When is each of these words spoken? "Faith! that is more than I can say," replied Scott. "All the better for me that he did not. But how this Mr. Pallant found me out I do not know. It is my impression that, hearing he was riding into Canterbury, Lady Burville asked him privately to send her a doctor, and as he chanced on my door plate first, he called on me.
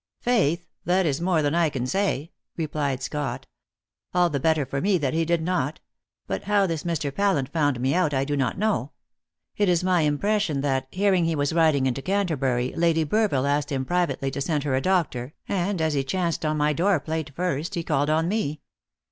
"Faith! 0.23 0.67
that 0.83 1.05
is 1.05 1.21
more 1.21 1.43
than 1.43 1.53
I 1.53 1.69
can 1.69 1.85
say," 1.85 2.31
replied 2.57 3.03
Scott. 3.03 3.45
"All 4.15 4.31
the 4.31 4.39
better 4.39 4.65
for 4.65 4.81
me 4.81 4.97
that 4.97 5.13
he 5.13 5.25
did 5.25 5.43
not. 5.43 5.79
But 6.25 6.45
how 6.45 6.65
this 6.65 6.81
Mr. 6.83 7.13
Pallant 7.13 7.49
found 7.49 7.79
me 7.79 7.93
out 7.93 8.11
I 8.11 8.25
do 8.25 8.35
not 8.35 8.57
know. 8.57 8.93
It 9.57 9.69
is 9.69 9.83
my 9.83 10.01
impression 10.01 10.61
that, 10.61 10.87
hearing 10.89 11.25
he 11.25 11.35
was 11.35 11.53
riding 11.53 11.85
into 11.85 12.01
Canterbury, 12.01 12.73
Lady 12.75 13.05
Burville 13.05 13.45
asked 13.47 13.71
him 13.71 13.85
privately 13.85 14.31
to 14.31 14.41
send 14.41 14.63
her 14.63 14.73
a 14.73 14.81
doctor, 14.81 15.35
and 15.47 15.79
as 15.79 15.93
he 15.93 16.03
chanced 16.03 16.47
on 16.47 16.57
my 16.57 16.73
door 16.73 16.99
plate 16.99 17.29
first, 17.35 17.75
he 17.75 17.83
called 17.83 18.09
on 18.09 18.27
me. 18.27 18.59